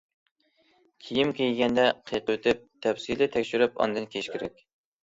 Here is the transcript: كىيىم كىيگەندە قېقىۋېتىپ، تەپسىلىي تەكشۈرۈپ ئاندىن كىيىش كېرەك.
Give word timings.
كىيىم 1.07 1.33
كىيگەندە 1.41 1.85
قېقىۋېتىپ، 2.09 2.67
تەپسىلىي 2.89 3.31
تەكشۈرۈپ 3.39 3.79
ئاندىن 3.87 4.15
كىيىش 4.15 4.35
كېرەك. 4.37 4.69